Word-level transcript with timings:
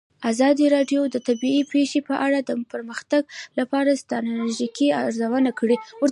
ازادي 0.31 0.65
راډیو 0.75 1.01
د 1.09 1.15
طبیعي 1.27 1.61
پېښې 1.73 1.99
په 2.09 2.15
اړه 2.25 2.39
د 2.43 2.51
پرمختګ 2.71 3.23
لپاره 3.59 3.89
د 3.91 3.97
ستراتیژۍ 4.03 4.87
ارزونه 5.03 5.51
کړې. 5.59 5.77